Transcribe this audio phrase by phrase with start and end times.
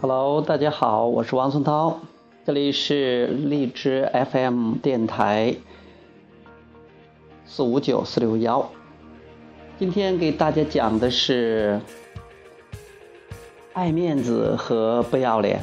[0.00, 2.00] Hello，大家好，我是王松涛，
[2.44, 5.54] 这里是荔枝 FM 电台
[7.44, 8.68] 四五九四六幺。
[9.78, 11.80] 今天给大家讲的是
[13.72, 15.60] 爱面子和不要脸。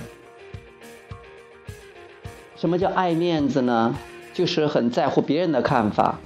[2.55, 3.95] 什么叫爱面子呢？
[4.33, 6.17] 就是很在乎别人的看法，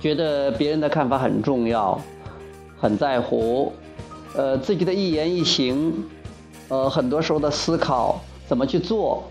[0.00, 2.00] 觉得别人的看法很重要，
[2.76, 3.72] 很在乎，
[4.34, 6.04] 呃，自己的一言一行，
[6.68, 9.24] 呃，很多时候的思考怎么去做，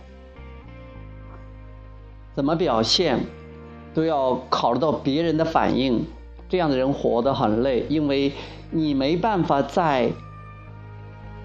[2.33, 3.19] 怎么表现，
[3.93, 6.05] 都要考虑到别人的反应。
[6.47, 8.31] 这样的人活得很累，因为
[8.71, 10.09] 你没办法在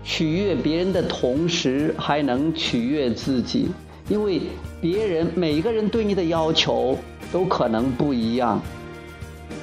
[0.04, 3.68] 取悦别人的同时还能取悦自己。
[4.08, 4.40] 因为
[4.80, 6.96] 别人每一个人对你的要求
[7.32, 8.60] 都可能不一样。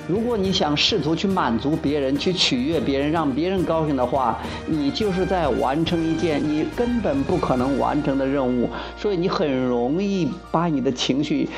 [0.07, 8.69] 如果你想试图去满足别人、去取悦别人、让别人高兴的话，你就是在完成一件你根本不可能完成的任务。
[8.97, 11.49] 所以你很容易把你的情绪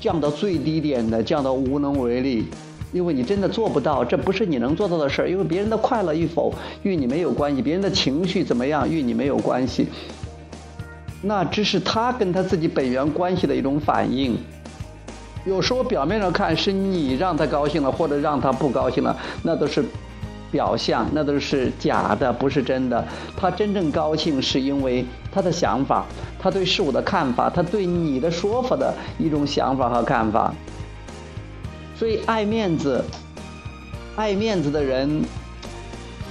[0.00, 2.46] 降到最低点的，降到无能为力。
[2.90, 5.28] 因为你真的做不到，这不是你能做到的事儿。
[5.28, 6.54] 因为别人的快乐与否
[6.84, 9.88] 与你没有关系，别人的情绪怎么样与你没有关系。
[11.20, 14.38] 那只是他跟他自己本源关系的一种反应。
[15.44, 19.84] 有时候表面上看是你让他高兴了，或者让他不高兴了，那都是
[20.50, 23.04] 表象，那都是假的，不是真的。
[23.36, 26.06] 他真正高兴是因为他的想法，
[26.38, 30.54] 他对事物的看法，他对你的说法的一种想法和看法。
[31.94, 33.04] 所以爱面子，
[34.16, 35.22] 爱面子的人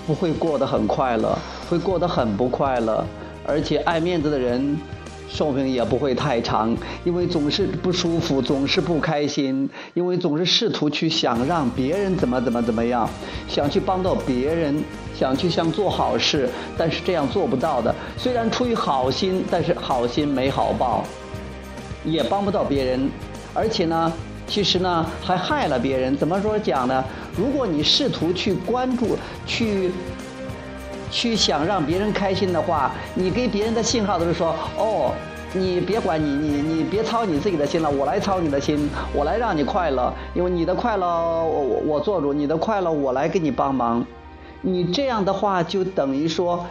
[0.07, 1.37] 不会过得很快乐，
[1.69, 3.05] 会过得很不快乐。
[3.45, 4.77] 而且爱面子的人，
[5.29, 13.09] 寿命也不会太长，因为总是不舒服，总是不开心，因为总是试图去想让别人怎么怎么怎么样，
[13.47, 14.83] 想去帮到别人，
[15.17, 17.93] 想去想做好事，但是这样做不到的。
[18.17, 21.03] 虽然出于好心，但是好心没好报，
[22.05, 23.09] 也帮不到别人，
[23.53, 24.13] 而且呢，
[24.45, 26.15] 其实呢还害了别人。
[26.15, 27.03] 怎么说讲呢？
[27.35, 29.17] 如果你试图去关注，
[29.47, 29.91] 去。
[31.13, 35.13] 去想让别人开心的话，你给别人的信号都是说：“哦，
[35.53, 44.03] 你别管你，你你别操你自己的心了，我来操你的心，我来让你快乐，因为你的快乐我我我做主，你的快乐我来给你帮忙。”
[44.65, 46.65] 你这样的话就等于说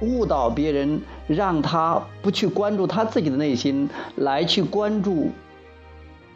[0.00, 5.30] 误导别人，让他不去关注他自己的内心，来去关注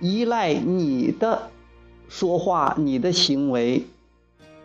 [0.00, 1.48] 依赖你的
[2.08, 3.86] 说话、你的行为。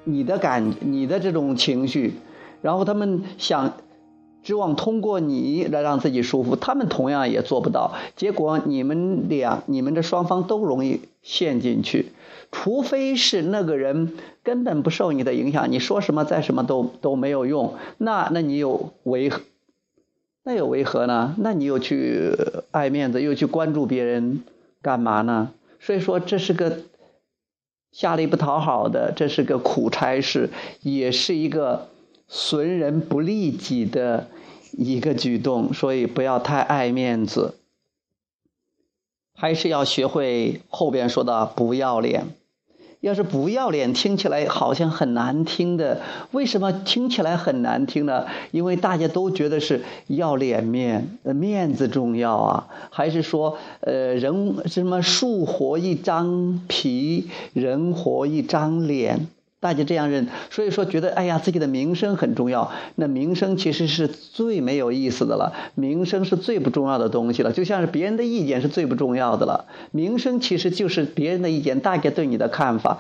[0.06, 2.14] 你的感，你的这种情绪，
[2.62, 3.74] 然后他们想
[4.44, 7.96] 指望通过你来让自己舒服，他们同样也做不到。
[8.16, 12.12] 结果你们俩，你们这双方都容易陷进去。
[12.52, 14.14] 除非是那个人
[14.44, 17.74] 根本不受你的影响，你说什么再什么都都没有用。
[17.98, 19.42] 那那你有为何？
[20.44, 21.34] 那有为何呢？
[21.40, 22.38] 那你又去
[22.70, 24.44] 爱面子，又去关注别人，
[24.84, 25.52] 干嘛呢？
[25.80, 26.78] 所以说这是个。
[27.96, 30.50] 下力不讨好的，这是个苦差事，
[30.82, 31.88] 也是一个
[32.28, 34.28] 损人不利己的
[34.74, 37.56] 一个举动，所以不要太爱面子，
[39.34, 42.28] 还是要学会后边说的不要脸。
[43.06, 46.02] 要是不要脸，听起来好像很难听的。
[46.32, 48.26] 为什么听起来很难听呢？
[48.50, 52.68] 因为大家都觉得是要脸面，面子重要啊。
[52.90, 59.28] 还是说，呃，人什么树活一张皮，人活一张脸。
[59.66, 62.72] 大家这样认，所以说觉得哎呀，自己的名声很重要。
[62.94, 67.52] 那名声其实是最没有意思的了，名声是最不重要的东西了。
[67.52, 73.00] 就像是别人的意见是最不重要的了，名声其实就是别人的意见，大家对你的看法。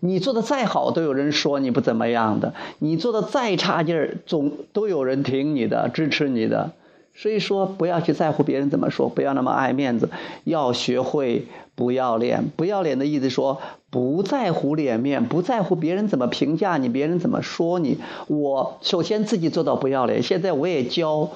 [0.00, 6.72] 你做的再好，都有人说你不怎么样的；你做的再差劲儿，总都有人挺你的，支持你的。
[7.16, 10.10] 所以说，不要去在乎别人怎么说，不要那么爱面子，
[10.42, 12.50] 要学会不要脸。
[12.56, 17.98] 不要脸的意思说，不在乎脸面，不在乎别人怎么评价你，别人怎么说你。
[18.26, 20.22] 我首先自己做到不要脸。
[20.24, 21.30] 现在我也教，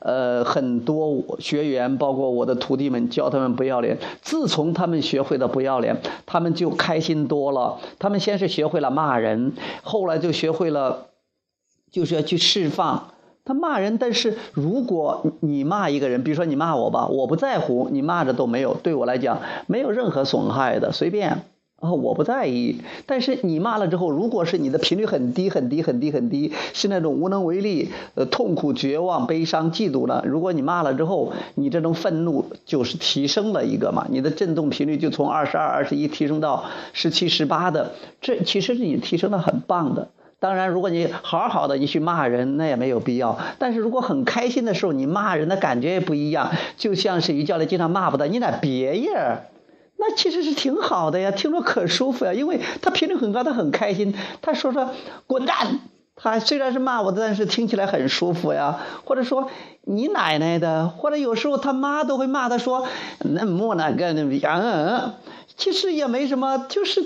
[0.00, 3.96] 呃，很多学员，包括我的徒弟们，教他们不要脸。
[4.20, 5.96] 自从他们学会了不要脸，
[6.26, 7.78] 他们就开心多了。
[7.98, 11.06] 他们先是学会了骂人，后来就学会了，
[11.90, 13.08] 就是要去释放。
[13.44, 21.42] 他骂人，但是如果你骂一个人，比如说你骂我吧，我不在乎，你骂着都没有，对我来讲没有任何损害的，随便
[21.80, 22.82] 啊，我不在意。
[23.06, 30.22] 但是你骂了之后，如果是你的频率很低很低很低很低，是那种无能为力、呃痛苦、绝望、悲伤、嫉妒呢？
[30.24, 37.90] 如果你骂了之后，你这种愤怒就是提升了一个嘛，你的振动频率就从二十二、二十一提升到十七、十八的，
[38.20, 40.10] 这其实是你提升的很棒的。
[40.42, 43.38] 当然，如果你好好的你去骂人，那也没有必要。
[43.60, 46.50] 但是如果很开心的时候，你骂人的感觉也不一样。
[46.76, 49.42] 就像是于教练经常骂不得，你俩别样
[49.96, 52.34] 那其实是挺好的呀，听着可舒服呀。
[52.34, 54.16] 因为他频率很高，他很开心。
[54.40, 54.90] 他说说
[55.28, 55.78] 滚蛋，
[56.16, 58.80] 他虽然是骂我的，但是听起来很舒服呀。
[59.04, 59.48] 或者说
[59.82, 62.88] 你奶奶的，或者有时候他妈都会骂他说
[63.20, 65.12] 那莫那个那嗯，
[65.56, 67.00] 其实也没什么，就是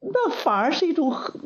[0.00, 1.40] 那反而是一种很。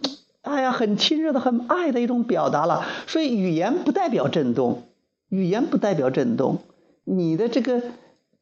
[0.44, 2.86] 哎呀，很亲热的、很爱的一种表达了。
[3.06, 4.82] 所以语言不代表震动，
[5.30, 6.58] 语言不代表震动，
[7.04, 7.80] 你的这个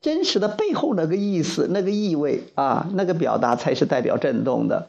[0.00, 4.88] 真实的背后那个意思、那个意味啊，那个表达才是代表震动的。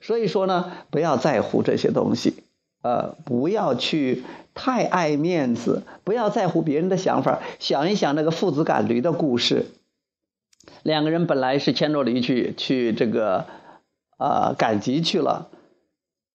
[0.00, 2.44] 所以说呢，不要在乎这些东西，
[2.82, 4.22] 呃，不要去
[4.54, 7.40] 太爱面子，不要在乎别人的想法。
[7.58, 9.66] 想一想那个父子赶驴的故事，
[10.84, 13.46] 两个人本来是牵着驴去去这个
[14.16, 15.48] 啊赶集去了。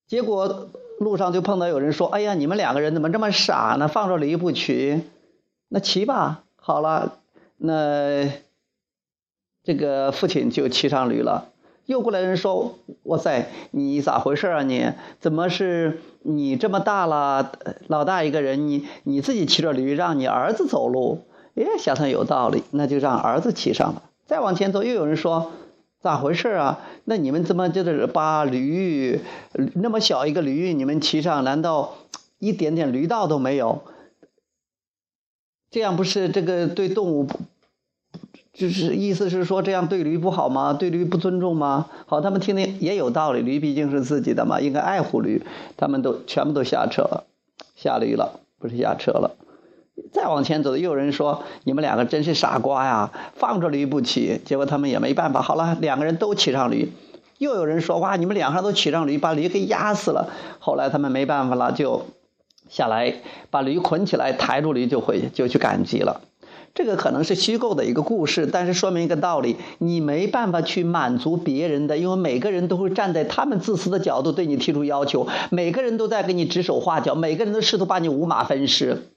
[0.07, 0.69] 结果
[0.99, 3.89] 路上就碰到有人说：“哎呀，你们两个人怎么这么傻呢？
[3.89, 5.01] 放着驴不骑，
[5.67, 6.43] 那骑吧。
[6.55, 7.17] 好了，
[7.57, 8.31] 那
[9.63, 11.49] 这个父亲就骑上驴了。
[11.85, 14.63] 又过来人说：‘哇塞，你咋回事啊？
[14.63, 17.51] 你怎么是你这么大了，
[17.87, 21.25] 老大一个人，你你自己骑着驴，让你儿子走路？’
[21.55, 24.03] 哎，想想有道理，那就让儿子骑上了。
[24.25, 25.51] 再往前走，又有人说。”
[26.07, 26.79] 咋回事啊？
[27.03, 29.19] 那你们怎么就是把驴
[29.73, 31.95] 那么小一个驴，你们骑上，难道
[32.39, 33.83] 一点点驴道都没有？
[35.69, 37.27] 这样不是这个对动物，
[38.53, 40.71] 就是意思是说这样对驴不好吗？
[40.71, 41.89] 对驴不尊重吗？
[42.05, 45.43] 好，他们听听也有道理，驴毕竟是自己的嘛，应该爱护驴。
[45.75, 47.25] 他们都全部都下车了，
[47.75, 49.35] 下驴了，不是下车了。
[50.17, 56.91] 再往前走，又有人说：“你们两个真是傻瓜呀，放着驴不骑。”结果他们也没办法，好了，两个人都骑上驴。
[57.37, 62.07] 又有人说：“哇，你们两个都骑上驴，把驴给压死了。”后来他们没办法了，就
[62.67, 63.13] 下来
[63.51, 66.21] 把驴捆起来，抬住驴就回就去赶集了。
[66.73, 79.11] 这个可能是虚构的一个故事，但是说明一个道理：你没办法去满足别人的，因为每个人都会站在他们自私的角度对你提出要求，每个人都在给你指手画脚，每个人都试图把你五马分尸。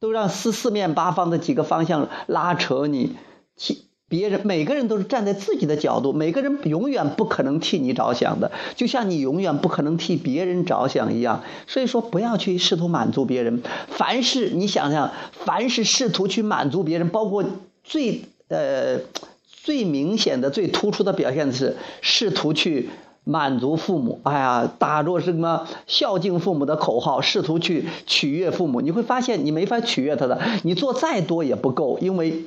[0.00, 3.16] 都让四四面八方的几个方向拉扯你，
[3.56, 11.42] 替别人每个人都是站在自己的角度，每个人永远不可能替你着想的，就像你永远不可能替别人着想一样。
[11.66, 13.62] 所以说，不要去试图满足别人。
[13.88, 17.44] 凡是你想想，凡是试图去满足别人，包括
[17.84, 19.00] 最呃
[19.46, 22.88] 最明显的、最突出的表现是试图去。
[23.28, 32.44] 满足父母，哎呀，打着什么孝敬父母的口号，试图去取悦父母，你会发现你没法取悦他的，你做再多也不够，因为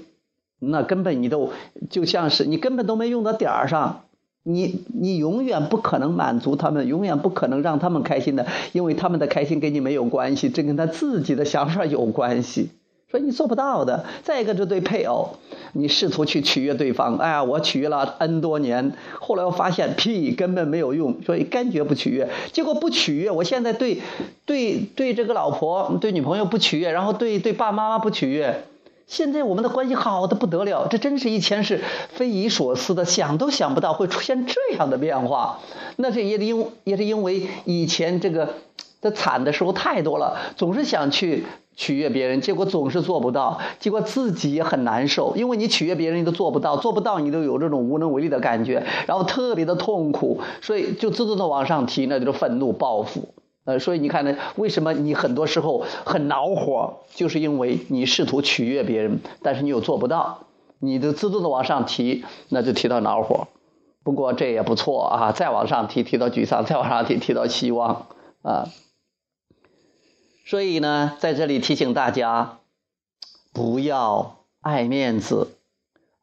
[0.58, 1.52] 那根本你都
[1.92, 4.06] 就像是你根本都没用到点儿上，
[4.42, 12.70] 你你永远不可能满足他们，永远不可能让他们开心的，因为他们的开心跟你没有关系，这跟他自己的想法有关系。
[13.12, 14.06] 说你做不到的。
[14.24, 15.36] 再一个，这对配偶，
[15.74, 22.30] 你试图去取悦对方，哎呀，我取悦了 N 多年，后来我发现屁根本没有用，所以坚决不取悦。
[22.54, 24.02] 结果不取悦，我现在对
[24.46, 28.64] 对对这个老婆、对女朋友不取悦，然后对对爸妈妈不取悦，
[29.08, 30.88] 现在我们的关系好的不得了。
[30.90, 31.82] 这真是以前是
[32.14, 35.60] 匪夷所思的，想都想不到会出现这样的变化。
[35.98, 38.54] 那这也因也是因为以前这个
[39.02, 41.44] 的惨的时候太多了，总是想去。
[41.76, 53.30] 取悦别人，结果总是做不到，结果自己也很难受，因为你取悦别人你都做不到，做不到你都有这种无能为力的感觉，然后特别的痛苦，所以就自动的往上提，那就是愤怒报复。
[53.64, 60.40] 呃，所以你看呢，为什么你很多时候很恼火，就是因为你试图取悦别人，但是你又做不到，
[60.80, 63.48] 你就自动的往上提，那就提到恼火。
[64.04, 68.08] 不过这也不错啊，再往上提，提到沮丧，再往上提，提到希望
[68.42, 68.68] 啊。
[70.52, 72.58] 所以呢，在这里提醒大家，
[73.54, 75.48] 不要爱面子，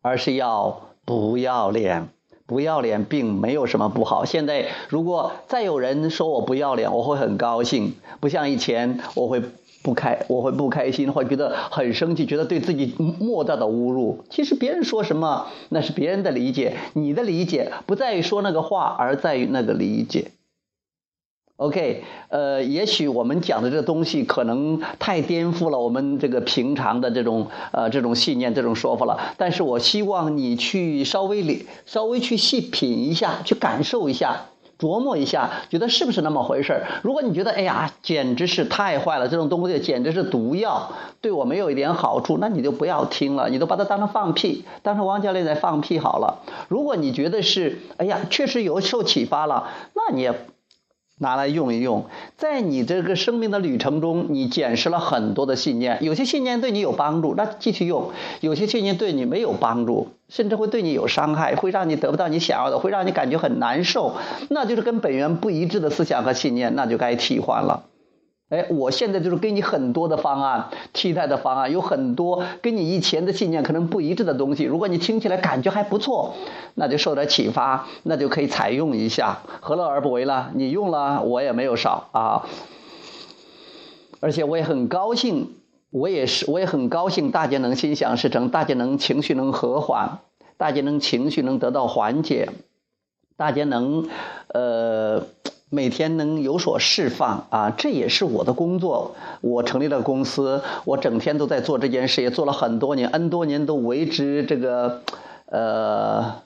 [0.03, 2.11] 而是要不要脸。
[2.45, 4.27] 不要脸并没有什么不好。
[4.27, 9.43] 现在如果再有人说我不要脸，我会很高兴，不像以前我会
[9.83, 14.25] 不开，我会不开心，会觉得很生气，觉得对自己莫大的侮辱。
[14.29, 20.33] 其实别人说什么，那是别人的理解，你的理解不在于说那个话，而在于那个理解。
[21.59, 29.35] OK，呃，也许我们讲的这个东西可能太颠覆了我们这个平常的这种呃这种信念、这种说法了。
[29.37, 34.43] 但是我希望你去稍微理、稍微去细品一下，去感受一下、
[34.79, 36.87] 琢磨一下，觉得是不是那么回事儿？
[37.03, 46.39] 如果你觉得哎呀，简直是太坏了，这种东西简直是毒药，对我没有一点好处，那你就不要听了，你都把它当成放屁，当成王教练在放屁好了。
[46.69, 50.33] 如果你觉得是哎呀，确实有受启发了，那你也。
[51.19, 52.07] 拿来用一用，
[52.37, 64.15] 在你这个生命的旅程中，你捡拾了很多的信念，有些信念对你有帮助，那继续用；有些信念对你没有帮助，甚至会对你有伤害，会让你得不到你想要的，会让你感觉很难受，
[64.49, 67.88] 那就是跟本源不一致的思想和信念，那就该替换了。
[68.49, 74.65] 哎，我现在就是给你很多的方案，替代的方案有很多，跟你以前的信念可能不一致的东西。
[74.65, 76.35] 如果你听起来感觉还不错，
[76.75, 80.49] 那就受点启发，那就可以采用一下，何乐而不为呢？
[80.55, 82.49] 你用了，我也没有少啊。
[84.21, 85.53] 而且我也很高兴，
[85.91, 90.21] 我也是，我也很高兴，大家能心想事成，大家能情绪能和缓，
[90.57, 92.49] 大家能情绪能得到缓解，
[93.37, 94.09] 大家能，
[94.55, 95.27] 呃。
[95.71, 99.15] 每天能有所释放啊，这也是我的工作。
[99.43, 105.03] 我成立了公司，我整天都在做这件事，也做了很多年，N 多年都为之这个，
[105.47, 106.37] 呃，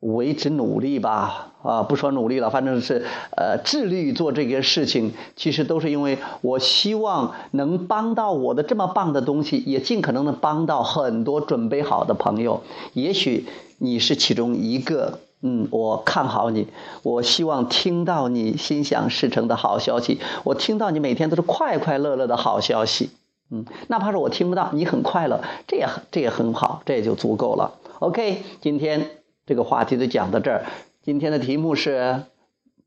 [0.00, 1.50] 为之努力吧。
[1.62, 3.06] 啊，不说努力了，反正是
[3.36, 5.12] 呃，致力于做这件事情。
[5.34, 12.62] 其实都是因为我希望能帮到我的这么棒的东西，也尽可能的帮到很多准备好的朋友。
[12.92, 13.46] 也许
[13.78, 15.20] 你是其中一个。
[15.46, 16.68] 嗯，我看好你，
[17.02, 20.18] 我希望听到你心想事成的好消息。
[20.42, 23.10] 我听到你每天都是快快乐乐的好消息。
[23.50, 27.74] 嗯，哪怕是我听不到，你很快乐，这也这也很好，这也就足够了。
[27.98, 29.10] OK，今天
[29.44, 30.64] 这个话题就讲到这儿。
[31.02, 32.22] 今天的题目是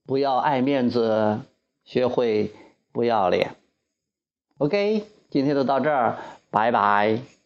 [0.08, 1.40] 不要爱面子，
[1.86, 2.52] 学会
[2.92, 3.52] 不要脸。
[4.58, 6.18] OK，今天就到这儿，
[6.50, 7.37] 拜拜。